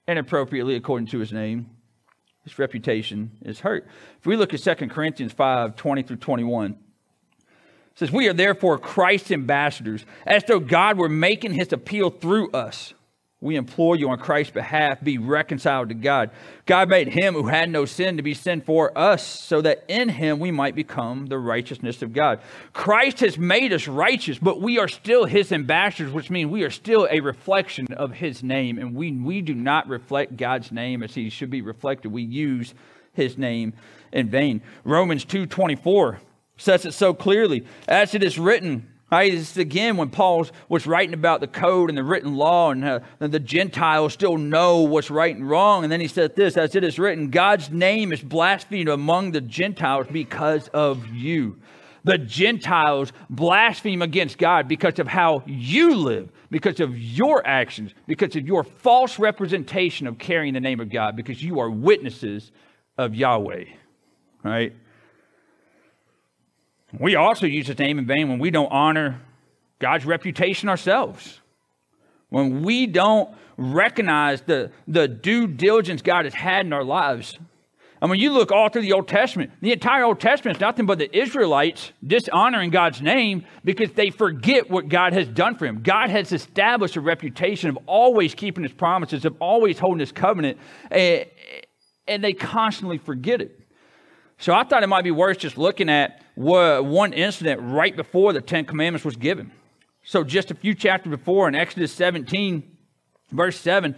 [0.08, 1.70] inappropriately according to his name,
[2.44, 3.88] his reputation is hurt.
[4.20, 6.78] If we look at 2 Corinthians 5 20 through 21, it
[7.96, 12.94] says, We are therefore Christ's ambassadors, as though God were making his appeal through us.
[13.44, 16.30] We implore you on Christ's behalf, be reconciled to God.
[16.68, 20.10] God made him who had no sin to be sin for us, so that in
[20.10, 22.40] him we might become the righteousness of God.
[22.72, 26.70] Christ has made us righteous, but we are still his ambassadors, which means we are
[26.70, 28.78] still a reflection of his name.
[28.78, 32.12] And we, we do not reflect God's name as he should be reflected.
[32.12, 32.76] We use
[33.14, 33.74] his name
[34.14, 34.62] in vain.
[34.84, 36.20] Romans 2.24
[36.58, 37.66] says it so clearly.
[37.88, 41.98] As it is written, Right, this again when Paul was writing about the code and
[41.98, 45.84] the written law, and, uh, and the Gentiles still know what's right and wrong.
[45.84, 49.42] And then he said this as it is written, God's name is blasphemed among the
[49.42, 51.58] Gentiles because of you.
[52.06, 58.38] The Gentiles blaspheme against God because of how you live, because of your actions, because
[58.38, 62.54] of your false representation of carrying the name of God, because you are witnesses
[62.98, 63.66] of Yahweh.
[64.42, 64.74] Right?
[67.00, 69.22] We also use his name in vain when we don't honor
[69.80, 71.40] God's reputation ourselves.
[72.30, 77.38] When we don't recognize the, the due diligence God has had in our lives.
[78.02, 80.88] And when you look all through the Old Testament, the entire Old Testament is nothing
[80.88, 85.84] but the Israelites dishonoring God's name because they forget what God has done for them.
[85.84, 90.58] God has established a reputation of always keeping his promises, of always holding his covenant,
[90.90, 91.26] eh, eh,
[92.08, 93.60] and they constantly forget it.
[94.40, 98.42] So I thought it might be worth just looking at one incident right before the
[98.42, 99.52] Ten Commandments was given.
[100.04, 102.64] So just a few chapters before in Exodus 17,
[103.32, 103.96] verse 7,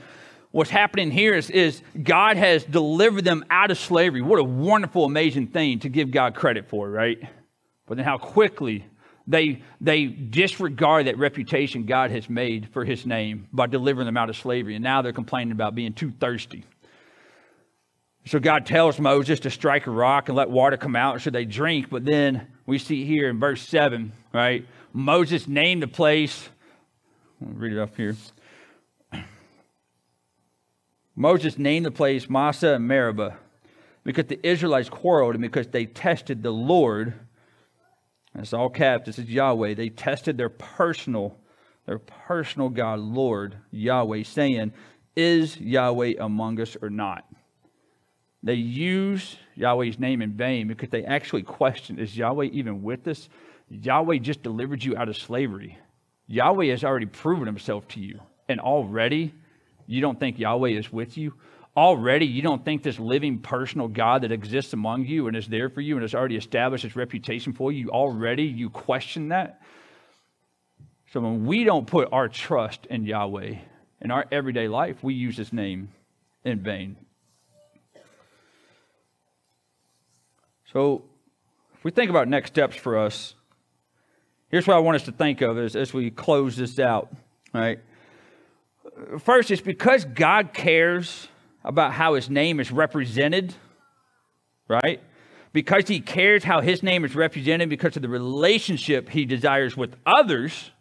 [0.52, 4.22] what's happening here is, is God has delivered them out of slavery.
[4.22, 7.20] What a wonderful, amazing thing to give God credit for, right?
[7.88, 8.86] But then how quickly
[9.26, 14.30] they, they disregard that reputation God has made for his name by delivering them out
[14.30, 14.76] of slavery.
[14.76, 16.66] And now they're complaining about being too thirsty.
[18.26, 21.46] So God tells Moses to strike a rock and let water come out so they
[21.46, 21.90] drink.
[21.90, 24.66] But then we see here in verse 7, right?
[24.94, 26.50] Moses named the place.
[27.42, 28.16] Read it up here.
[31.16, 33.36] Moses named the place Massah and Meribah
[34.06, 37.14] because the Israelites quarreled and because they tested the Lord.
[38.34, 39.06] That's all caps.
[39.06, 39.74] This is Yahweh.
[39.74, 41.38] They tested their personal,
[41.86, 44.72] their personal God, Lord Yahweh, saying,
[45.16, 47.26] "Is Yahweh among us or not?"
[48.44, 53.30] They use Yahweh's name in vain because they actually question is Yahweh even with us?
[53.70, 55.78] Yahweh just delivered you out of slavery.
[56.28, 58.20] Yahweh has already proven himself to you.
[58.50, 59.34] And already,
[59.88, 61.34] you don't think Yahweh is with you?
[61.76, 65.70] Already, you don't think this living personal God that exists among you and is there
[65.70, 69.62] for you and has already established his reputation for you, already you question that?
[71.12, 73.56] So when we don't put our trust in Yahweh
[74.02, 75.90] in our everyday life, we use his name
[76.44, 76.98] in vain.
[80.74, 81.04] So,
[81.76, 83.36] if we think about next steps for us,
[84.50, 87.14] here's what I want us to think of as, as we close this out.
[87.54, 87.80] Right?
[89.20, 91.28] First, it's because God cares
[91.64, 93.54] about how his name is represented,
[94.68, 95.02] right?
[95.54, 99.96] because he cares how his name is represented, because of the relationship he desires with
[100.06, 100.72] others,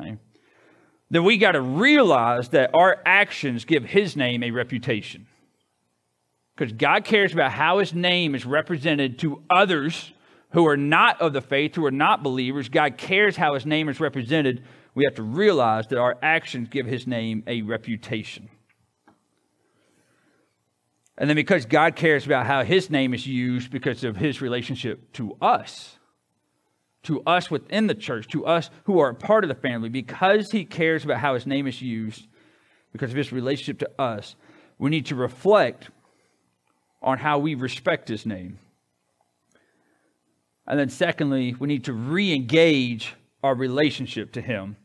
[0.00, 0.16] okay,
[1.10, 5.26] then we got to realize that our actions give his name a reputation.
[6.62, 10.12] Because God cares about how his name is represented to others
[10.50, 12.68] who are not of the faith, who are not believers.
[12.68, 14.62] God cares how his name is represented.
[14.94, 18.48] We have to realize that our actions give his name a reputation.
[21.18, 25.12] And then because God cares about how his name is used because of his relationship
[25.14, 25.98] to us,
[27.02, 30.52] to us within the church, to us who are a part of the family, because
[30.52, 32.28] he cares about how his name is used,
[32.92, 34.36] because of his relationship to us,
[34.78, 35.90] we need to reflect
[37.02, 38.58] on how we respect his name.
[40.66, 44.76] And then, secondly, we need to re engage our relationship to him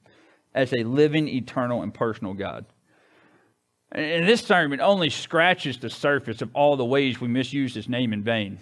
[0.54, 2.66] as a living, eternal, and personal God.
[3.92, 8.12] And this sermon only scratches the surface of all the ways we misuse his name
[8.12, 8.60] in vain.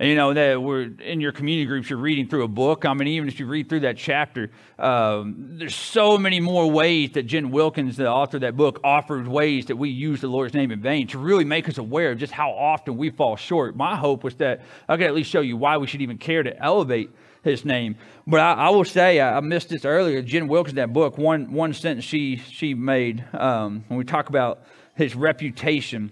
[0.00, 1.90] You know that we're in your community groups.
[1.90, 2.86] You're reading through a book.
[2.86, 7.10] I mean, even if you read through that chapter, um, there's so many more ways
[7.12, 10.54] that Jen Wilkins, the author of that book, offers ways that we use the Lord's
[10.54, 13.76] name in vain to really make us aware of just how often we fall short.
[13.76, 16.42] My hope was that I could at least show you why we should even care
[16.42, 17.10] to elevate
[17.42, 17.96] his name.
[18.26, 20.22] But I, I will say, I, I, missed this earlier.
[20.22, 24.62] Jen Wilkins, that book, one one sentence she she made um, when we talk about
[24.94, 26.10] his reputation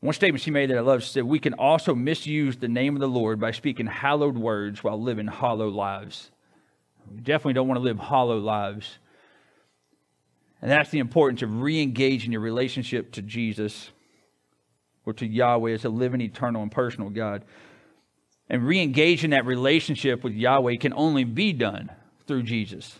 [0.00, 2.94] one statement she made that I love, she said, We can also misuse the name
[2.94, 6.30] of the Lord by speaking hallowed words while living hollow lives.
[7.12, 8.98] We definitely don't want to live hollow lives.
[10.60, 13.90] And that's the importance of re engaging your relationship to Jesus
[15.04, 17.44] or to Yahweh as a living, eternal, and personal God.
[18.48, 21.90] And re engaging that relationship with Yahweh can only be done
[22.26, 22.98] through Jesus.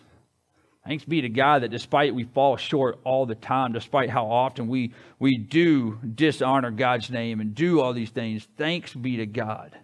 [0.88, 4.68] Thanks be to God that despite we fall short all the time, despite how often
[4.68, 9.76] we, we do dishonor God's name and do all these things, thanks be to God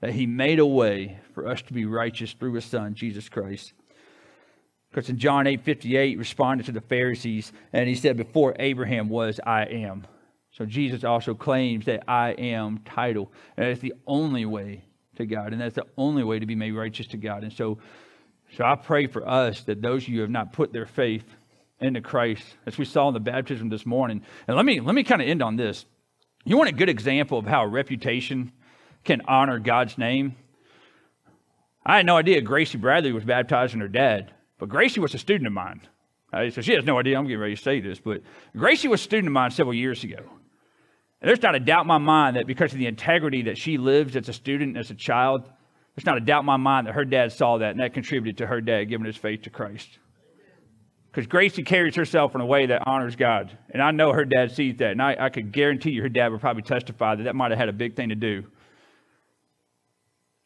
[0.00, 3.74] that He made a way for us to be righteous through His Son, Jesus Christ.
[4.90, 9.38] Because in John 8 58, responded to the Pharisees, and He said, Before Abraham was,
[9.44, 10.06] I am.
[10.50, 13.30] So Jesus also claims that I am title.
[13.58, 14.84] And that's the only way
[15.16, 17.42] to God, and that's the only way to be made righteous to God.
[17.42, 17.76] And so
[18.56, 21.24] so I pray for us that those of you who have not put their faith
[21.80, 24.22] into Christ, as we saw in the baptism this morning.
[24.46, 25.84] And let me let me kind of end on this.
[26.44, 28.52] You want a good example of how reputation
[29.04, 30.34] can honor God's name?
[31.84, 35.46] I had no idea Gracie Bradley was baptizing her dad, but Gracie was a student
[35.46, 35.80] of mine.
[36.32, 36.52] Right?
[36.52, 38.22] So she has no idea I'm getting ready to say this, but
[38.56, 40.18] Gracie was a student of mine several years ago.
[41.20, 43.78] And there's not a doubt in my mind that because of the integrity that she
[43.78, 45.48] lives as a student, as a child,
[45.98, 48.38] there's not a doubt in my mind that her dad saw that and that contributed
[48.38, 49.98] to her dad giving his faith to Christ.
[51.10, 53.58] Because Gracie carries herself in a way that honors God.
[53.70, 54.92] And I know her dad sees that.
[54.92, 57.58] And I, I could guarantee you her dad would probably testify that that might have
[57.58, 58.44] had a big thing to do.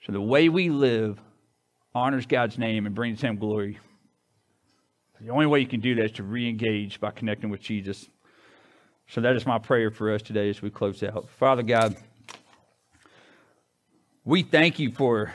[0.07, 1.21] So the way we live
[1.95, 3.79] honors God's name and brings him glory.
[5.21, 8.09] The only way you can do that is to re engage by connecting with Jesus.
[9.07, 11.29] So that is my prayer for us today as we close out.
[11.39, 11.95] Father God,
[14.25, 15.31] we thank you for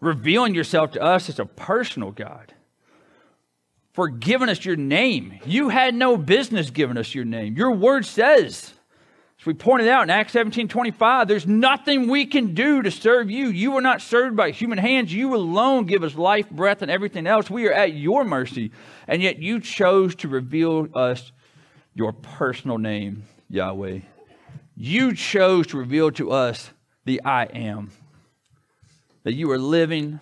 [0.00, 2.54] revealing yourself to us as a personal God,
[3.92, 5.40] for giving us your name.
[5.44, 7.56] You had no business giving us your name.
[7.56, 8.72] Your word says,
[9.40, 13.30] as we pointed out in Acts 17 25, there's nothing we can do to serve
[13.30, 13.48] you.
[13.48, 15.12] You are not served by human hands.
[15.12, 17.48] You alone give us life, breath, and everything else.
[17.48, 18.72] We are at your mercy.
[19.06, 21.30] And yet you chose to reveal us
[21.94, 24.00] your personal name, Yahweh.
[24.76, 26.70] You chose to reveal to us
[27.04, 27.90] the I am.
[29.28, 30.20] That you are living,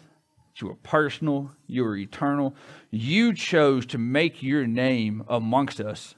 [0.57, 2.57] you are personal, you are eternal.
[2.90, 6.16] You chose to make your name amongst us,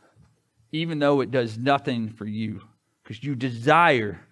[0.72, 2.62] even though it does nothing for you,
[3.02, 4.22] because you desire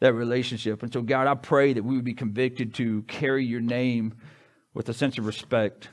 [0.00, 0.82] that relationship.
[0.82, 4.14] And so, God, I pray that we would be convicted to carry your name
[4.72, 5.90] with a sense of respect,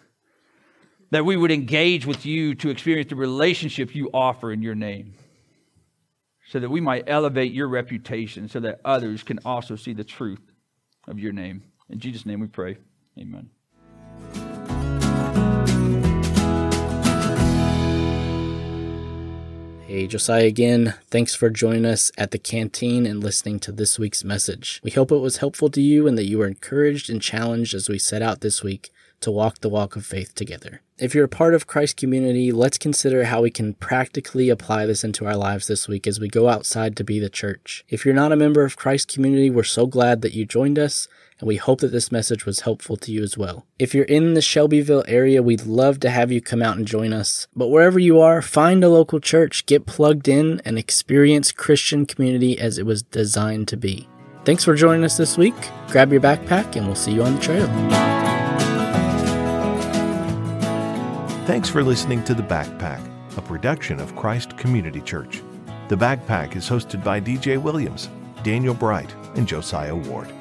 [1.12, 5.16] that we would engage with you to experience the relationship you offer in your name
[6.48, 10.40] so that we might elevate your reputation so that others can also see the truth
[11.10, 11.62] of your name.
[11.90, 12.78] In Jesus' name we pray.
[13.18, 13.50] Amen.
[19.88, 20.96] Hey, Josiah again.
[21.10, 24.82] Thanks for joining us at the canteen and listening to this week's message.
[24.84, 27.88] We hope it was helpful to you and that you were encouraged and challenged as
[27.88, 30.82] we set out this week to walk the walk of faith together.
[30.98, 35.04] If you're a part of Christ community, let's consider how we can practically apply this
[35.04, 37.86] into our lives this week as we go outside to be the church.
[37.88, 41.08] If you're not a member of Christ community, we're so glad that you joined us
[41.40, 43.66] and we hope that this message was helpful to you as well.
[43.78, 47.14] If you're in the Shelbyville area, we'd love to have you come out and join
[47.14, 47.48] us.
[47.56, 52.58] But wherever you are, find a local church, get plugged in, and experience Christian community
[52.58, 54.08] as it was designed to be.
[54.46, 55.56] Thanks for joining us this week.
[55.88, 57.68] Grab your backpack, and we'll see you on the trail.
[61.46, 63.02] Thanks for listening to The Backpack,
[63.38, 65.42] a production of Christ Community Church.
[65.90, 68.10] The Backpack is hosted by DJ Williams,
[68.42, 70.35] Daniel Bright, and Josiah Ward.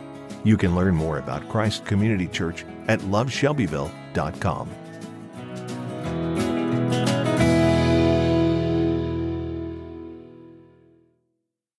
[0.44, 4.68] You can learn more about Christ Community Church at loveshelbyville.com.